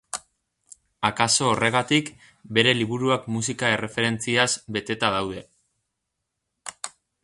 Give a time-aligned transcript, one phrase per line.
[1.09, 2.09] Akaso horregatik,
[2.59, 5.49] bere liburuak musika erreferentziaz beteta daude.